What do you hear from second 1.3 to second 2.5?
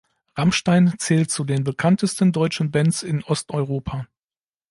den bekanntesten